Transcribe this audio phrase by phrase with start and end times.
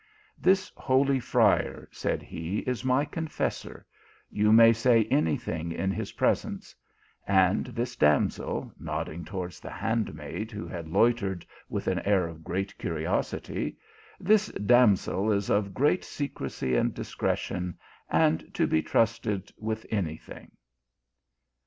[0.39, 3.85] "This holy friar," said he, "is my confes sor,
[4.31, 6.73] you may say any thing in his presence
[7.27, 12.75] and this damsel," nodding towards the handmaid, who had loitered with an air of great
[12.79, 13.77] curiosity,"
[14.29, 17.77] this damsel is of great secrecy and discretion,
[18.09, 20.49] and to be trusted with any thing."